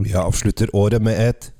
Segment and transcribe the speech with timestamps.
[0.00, 1.52] Vi avslutter året med et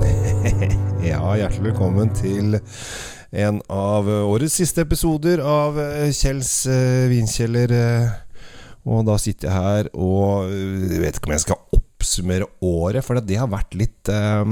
[1.10, 2.56] Ja, hjertelig velkommen til
[3.30, 7.74] en av årets siste episoder av eh, Kjells eh, vinkjeller.
[7.74, 8.08] eh,
[8.90, 13.20] Og da sitter jeg her og jeg vet ikke om jeg skal oppsummere året, for
[13.20, 14.44] det har vært litt eh,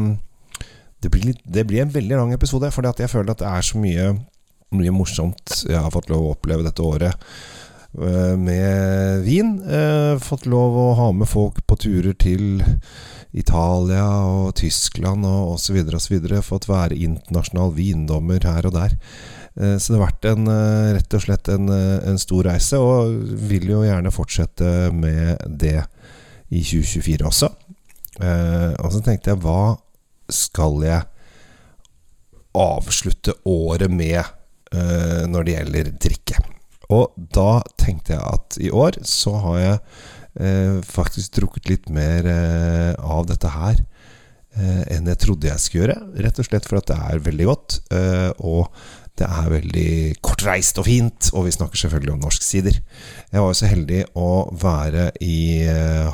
[1.03, 3.63] det, blir litt det blir en veldig lang episode, at jeg føler at det er
[3.63, 4.09] så mye,
[4.75, 7.15] mye morsomt jeg har fått lov å oppleve dette året.
[7.99, 9.55] eh, Med vin.
[9.65, 12.63] Eh, Fått lov å ha med folk på turer til
[13.33, 15.79] Italia og Tyskland og osv.
[15.95, 16.19] osv.
[16.43, 18.97] Fått være internasjonal vindommer her og der.
[19.61, 20.47] Eh, Så det har vært en,
[20.97, 23.15] rett og slett en, en stor reise, og
[23.49, 25.83] vil jo gjerne fortsette med det
[26.51, 27.51] i 2024 også.
[28.19, 29.77] Og så tenkte jeg, hva
[30.33, 31.05] skal jeg
[32.59, 36.45] avslutte året med uh, når det gjelder drikke?
[36.89, 39.77] Og da tenkte jeg at i år så har jeg
[40.41, 43.85] uh, faktisk drukket litt mer uh, av dette her
[44.59, 46.23] enn jeg trodde jeg skulle gjøre.
[46.25, 47.77] Rett og slett for at det er veldig godt,
[48.43, 48.73] og
[49.21, 49.93] det er veldig
[50.25, 51.29] kortreist og fint.
[51.31, 52.81] Og vi snakker selvfølgelig om norsk sider.
[53.31, 55.39] Jeg var jo så heldig å være i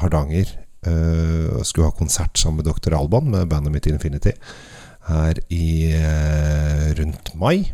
[0.03, 0.51] Hardanger.
[0.85, 2.97] Og skulle ha konsert sammen med Dr.
[2.99, 4.35] Alban, med bandet mitt Infinity,
[5.09, 7.73] her i uh, rundt mai.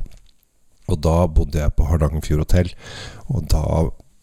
[0.91, 2.73] Og da bodde jeg på Hardangerfjord hotell,
[3.31, 3.65] og da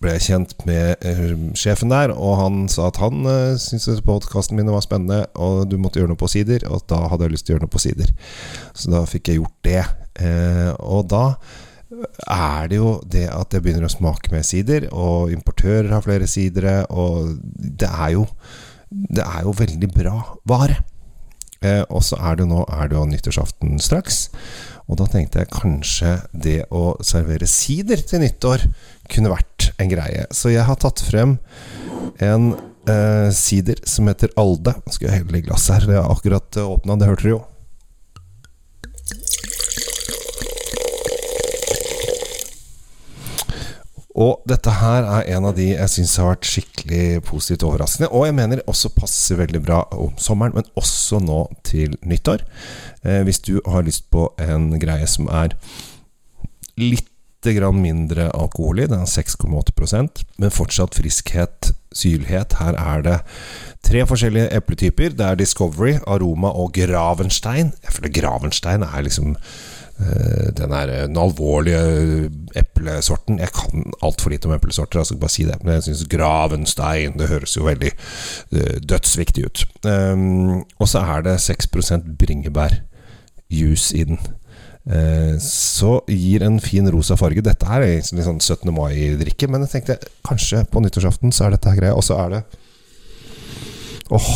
[0.03, 4.59] ble jeg kjent med uh, sjefen der, og han sa at han uh, syntes podkasten
[4.59, 7.47] min var spennende, og du måtte gjøre noe på sider, og da hadde jeg lyst
[7.47, 8.11] til å gjøre noe på sider.
[8.77, 9.81] Så da fikk jeg gjort det.
[10.17, 11.25] Uh, og da
[12.27, 16.27] er det jo det at jeg begynner å smake med sider, og importører har flere
[16.29, 18.27] sidere, og det er jo
[18.89, 20.16] Det er jo veldig bra
[20.47, 20.81] vare.
[21.66, 24.27] Eh, og så er det nå er det jo nyttårsaften straks.
[24.88, 28.67] Og da tenkte jeg kanskje det å servere sider til nyttår
[29.11, 30.27] kunne vært en greie.
[30.31, 31.38] Så jeg har tatt frem
[32.23, 32.53] en
[32.88, 34.78] eh, sider som heter Alde.
[34.85, 35.89] Nå skal jeg helle i glasset her.
[35.89, 37.44] det har akkurat uh, åpna, det hørte dere jo.
[44.17, 48.09] Og dette her er en av de jeg syns har vært skikkelig positivt overraskende.
[48.09, 52.41] Og jeg mener også passer veldig bra om sommeren, men også nå til nyttår.
[53.03, 55.53] Eh, hvis du har lyst på en greie som er
[56.81, 57.13] litt
[57.45, 62.57] grann mindre alkohol i, den er 6,8% men fortsatt friskhet, syrlighet.
[62.59, 63.17] Her er det
[63.85, 65.13] tre forskjellige epletyper.
[65.16, 67.72] Det er Discovery, Aroma og Gravenstein.
[67.85, 69.38] Jeg føler Gravenstein er liksom
[69.97, 73.40] den er den alvorlige eplesorten.
[73.40, 75.58] Jeg kan altfor lite om eplesorter, jeg skal bare si det.
[75.63, 79.63] Men jeg syns Gravenstein Det høres jo veldig eh, dødsviktig ut.
[79.84, 81.68] Um, og så er det 6
[82.19, 84.19] bringebærjuice i den.
[84.88, 87.41] Uh, så gir en fin rosa farge.
[87.41, 88.72] Dette er egentlig sånn 17.
[88.74, 91.97] mai-drikke, men jeg tenkte kanskje på nyttårsaften så er dette her greia.
[91.97, 92.46] Og så er det
[94.07, 94.28] Åh,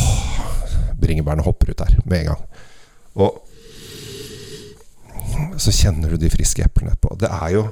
[1.00, 2.42] bringebærene hopper ut der med en gang.
[3.24, 3.38] Og
[5.60, 7.16] så kjenner du de friske eplene etterpå.
[7.20, 7.68] Det er jo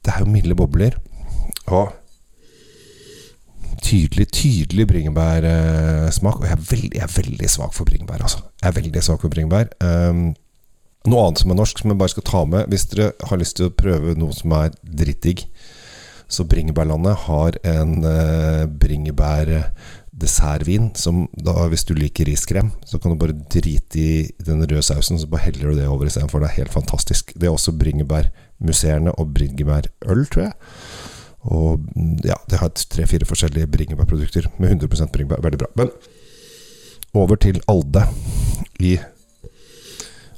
[0.00, 0.94] Det er jo milde bobler.
[1.68, 1.90] Og
[3.82, 6.40] tydelig, tydelig bringebærsmak.
[6.40, 8.38] Og jeg er, veldig, jeg er veldig svak for bringebær, altså.
[8.62, 9.68] Jeg er veldig svak for bringebær.
[9.84, 10.30] Um,
[11.08, 13.56] noe annet som er norsk, som jeg bare skal ta med hvis dere har lyst
[13.56, 15.46] til å prøve noe som er drittdigg.
[16.30, 18.66] Så Bringebærlandet har en uh,
[20.20, 24.82] bringebærdessertvin som da, hvis du liker riskrem, så kan du bare drite i den røde
[24.82, 26.40] sausen, så bare heller du det over istedenfor.
[26.40, 27.32] Det er helt fantastisk.
[27.34, 30.52] Det er også bringebærmusserende og bringebærøl, tror jeg.
[31.40, 31.80] Og
[32.24, 35.40] ja, det har tre-fire forskjellige bringebærprodukter med 100% bringebær.
[35.42, 35.70] Veldig bra.
[35.76, 35.90] Men
[37.14, 38.04] over til Alde
[38.80, 38.98] i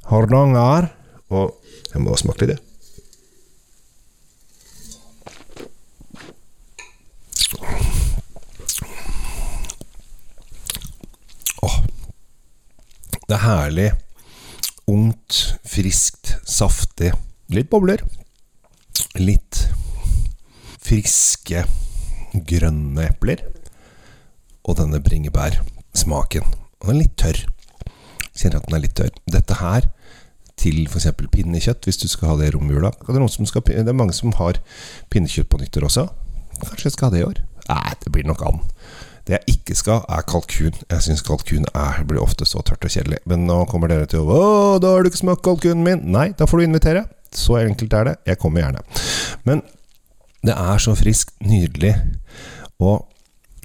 [0.07, 0.93] Hardanger.
[1.31, 1.57] Og
[1.95, 2.72] jeg må smake litt, jeg.
[13.43, 13.91] Herlig.
[14.91, 17.13] Ungt, friskt, saftig.
[17.53, 18.03] Litt bobler.
[19.19, 19.67] Litt
[20.83, 21.65] friske,
[22.49, 23.45] grønne epler.
[24.67, 26.47] Og denne bringebærsmaken.
[26.83, 27.43] Den er litt tørr.
[28.33, 29.15] Kjenner at den er litt tørr.
[29.31, 29.89] Dette her
[30.63, 31.09] til f.eks.
[31.33, 32.93] pinnekjøtt, hvis du skal ha det i romjula.
[33.07, 34.61] Det er, skal, det er mange som har
[35.13, 36.07] pinnekjøtt på nyttår også.
[36.63, 37.41] Kanskje jeg skal ha det i år?
[37.71, 38.63] Nei, det blir nok an.
[39.33, 40.75] Det jeg ikke skal, er kalkun.
[40.91, 43.23] Jeg syns kalkun er, blir ofte så tørt og kjedelig.
[43.25, 44.41] Men nå kommer dere til å Å,
[44.83, 46.03] da har du ikke smakt kalkunen min!
[46.13, 47.07] Nei, da får du invitere.
[47.33, 48.15] Så enkelt er det.
[48.29, 48.83] Jeg kommer gjerne.
[49.49, 49.63] Men
[50.45, 51.95] det er så friskt, nydelig.
[52.85, 53.07] Og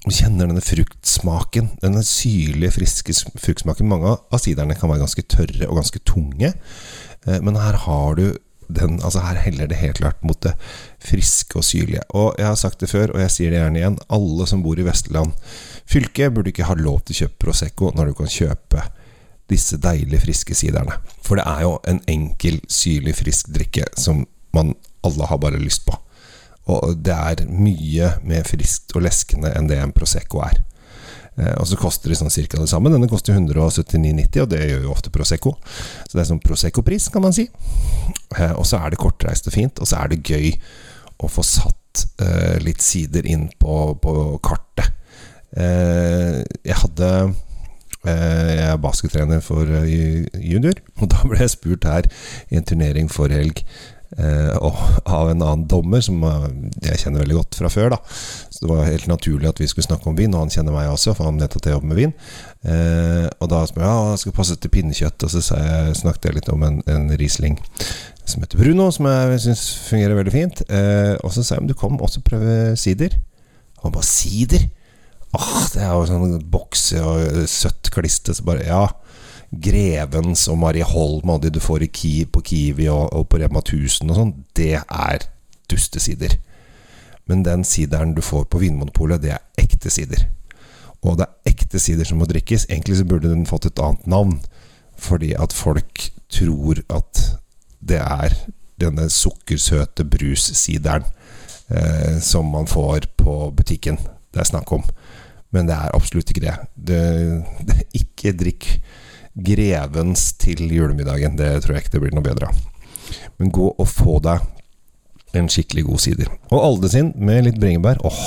[0.06, 1.74] du kjenner denne fruktsmaken.
[1.84, 3.92] Denne syrlige, friske fruktsmaken.
[3.92, 6.54] Mange av siderne kan være ganske tørre og ganske tunge,
[7.28, 8.30] eh, men her har du
[8.68, 10.54] den, altså her heller det helt klart mot det
[11.04, 12.04] friske og syrlige.
[12.10, 14.80] Og jeg har sagt det før, og jeg sier det gjerne igjen, alle som bor
[14.80, 15.34] i Vestland
[15.88, 18.88] fylke, burde ikke ha lov til å kjøpe Prosecco når du kan kjøpe
[19.48, 20.98] disse deilige, friske siderne.
[21.24, 24.25] For det er jo en enkel, syrlig, frisk drikke som
[24.56, 24.75] man
[25.08, 25.96] alle har bare lyst på.
[26.68, 30.60] Og det er mye mer friskt og leskende enn det en Prosecco er.
[31.38, 32.92] Eh, og så koster det sånn cirka det samme.
[32.92, 35.56] Denne koster 179,90, og det gjør jo ofte Prosecco.
[36.08, 37.48] Så det er sånn Prosecco-pris, kan man si.
[38.35, 40.51] Eh, og så er det kortreist og fint, og så er det gøy
[41.24, 44.94] å få satt eh, litt sider inn på, på kartet.
[45.57, 47.12] Eh, jeg hadde
[48.06, 52.09] eh, jeg er baskettrener for eh, junior, og da ble jeg spurt her
[52.51, 53.63] i en turnering forrige helg
[54.63, 56.45] og av en annen dommer som eh,
[56.86, 57.95] jeg kjenner veldig godt fra før.
[57.95, 60.75] da Så Det var helt naturlig at vi skulle snakke om vin, og han kjenner
[60.75, 62.13] meg også, for han vet jobber med vin.
[62.63, 66.30] Eh, og da spør jeg ja, jeg skal passe til pinnekjøtt, og så jeg, snakket
[66.30, 67.59] jeg litt om en, en Riesling
[68.27, 70.63] som heter Bruno, som jeg syns fungerer veldig fint.
[70.71, 73.15] Eh, og så sa jeg om du kom også prøve sider.
[73.80, 74.68] Og han bare sider?
[75.36, 78.36] Åh, det er jo sånn bokse og søtt kliste.
[78.36, 78.86] Så bare ja.
[79.51, 84.11] Grevens og Marieholm og de du får Ki, på Kiwi og, og på Rema 1000
[84.11, 85.27] og sånn, det er
[85.71, 86.38] dustesider.
[87.27, 90.27] Men den sideren du får på Vinmonopolet, det er ekte sider.
[91.03, 92.67] Og det er ekte sider som må drikkes.
[92.69, 94.38] Egentlig så burde den fått et annet navn.
[94.97, 97.23] Fordi at folk tror at
[97.83, 98.35] det er
[98.79, 101.05] denne sukkersøte brussideren
[101.69, 103.99] eh, som man får på butikken
[104.38, 104.85] det er snakk om.
[105.55, 106.55] Men det er absolutt ikke det.
[106.75, 107.01] det,
[107.65, 108.69] det ikke drikk
[109.38, 111.38] Grevens til julemiddagen.
[111.38, 112.62] Det tror jeg ikke det blir noe bedre av.
[113.38, 116.31] Men gå og få deg en skikkelig god sider.
[116.50, 118.01] Og Alde sin med litt bringebær.
[118.07, 118.22] Åh,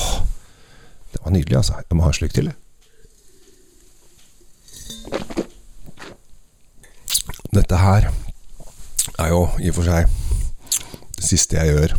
[1.13, 1.81] det var nydelig, altså.
[1.83, 2.57] Jeg må ha en slurk til, jeg.
[7.51, 8.07] Dette her
[9.19, 10.07] er jo i og for seg
[11.17, 11.97] det siste jeg gjør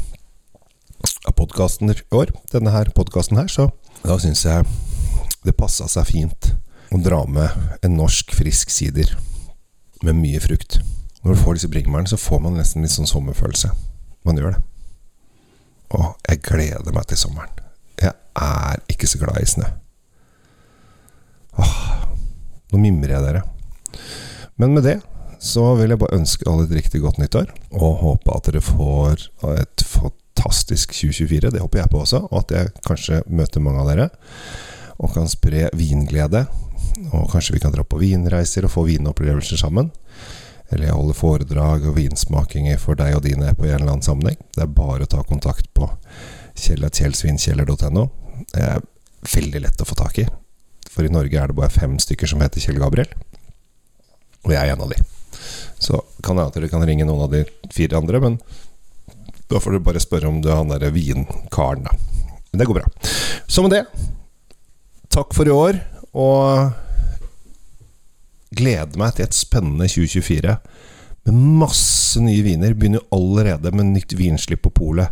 [1.27, 2.31] av podkasten i år.
[2.53, 3.67] Denne her podkasten her, så
[4.05, 4.63] da syns jeg
[5.43, 6.53] det passa seg fint
[6.91, 9.13] å dra med en norsk, frisk sider
[10.03, 10.79] med mye frukt.
[11.21, 13.71] Når du får disse bringebærene, så får man nesten litt sånn sommerfølelse.
[14.27, 14.63] Man gjør det.
[15.91, 17.53] Å, jeg gleder meg til sommeren.
[18.01, 19.69] Jeg er ikke så glad i snø.
[21.61, 21.77] Åh,
[22.71, 23.45] nå mimrer jeg dere.
[24.59, 24.97] Men med det
[25.41, 29.23] så vil jeg bare ønske alle et riktig godt nyttår, og håpe at dere får
[29.57, 31.53] et fantastisk 2024.
[31.55, 34.09] Det håper jeg på også, og at jeg kanskje møter mange av dere
[35.01, 36.43] og kan spre vinglede
[37.11, 39.91] og kanskje vi kan dra på vinreiser og få vinopplevelser sammen.
[40.71, 44.39] Eller jeg holder foredrag og vinsmakinger for deg og dine på en eller annen sammenheng.
[44.55, 45.89] Det er bare å ta kontakt på
[46.61, 48.05] kjell.kjellsvinkjeller.no.
[48.53, 48.85] Det er
[49.35, 50.27] veldig lett å få tak i.
[50.91, 53.11] For i Norge er det bare fem stykker som heter Kjell Gabriel.
[54.47, 54.99] Og jeg er en av de.
[55.81, 57.43] Så kan jeg at dere kan ringe noen av de
[57.73, 58.39] fire andre, men
[59.51, 61.95] da får dere bare spørre om du er han derre vinkaren, da.
[62.51, 63.09] Men det går bra.
[63.47, 63.85] Så med det,
[65.11, 65.79] takk for i år.
[66.17, 66.71] Og
[68.51, 70.57] gleder meg til et spennende 2024
[71.27, 72.75] med masse nye viner.
[72.75, 75.09] Begynner allerede med nytt vinslipp på polet.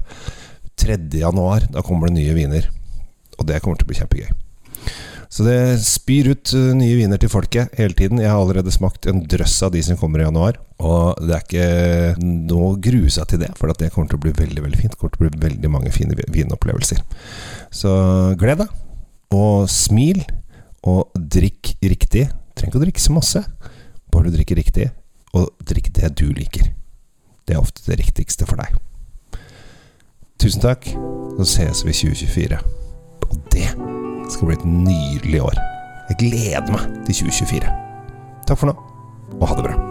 [0.80, 2.70] 3.1, da kommer det nye viner.
[3.40, 4.30] Og det kommer til å bli kjempegøy.
[5.30, 8.22] Så det spyr ut eh, nye viner til folket hele tiden.
[8.22, 10.58] Jeg har allerede smakt en drøss av de som kommer i januar.
[10.82, 14.24] Og det er ikke noe å grue seg til det, for det kommer til å
[14.26, 14.96] bli veldig veldig fint.
[14.96, 17.04] Det kommer til å bli veldig mange fine vinopplevelser.
[17.70, 17.94] Så
[18.42, 18.74] gled deg,
[19.38, 20.24] og smil.
[20.88, 22.30] Og drikk riktig.
[22.56, 23.44] Trenger ikke å drikke så masse,
[24.12, 24.90] bare du drikker riktig.
[25.38, 26.72] Og drikk det du liker.
[27.46, 28.78] Det er ofte det riktigste for deg.
[30.40, 30.88] Tusen takk,
[31.40, 32.62] så ses vi i 2024.
[33.30, 33.68] Og det
[34.32, 35.62] skal bli et nydelig år.
[36.10, 37.78] Jeg gleder meg til 2024.
[38.48, 38.78] Takk for nå,
[39.38, 39.89] og ha det bra.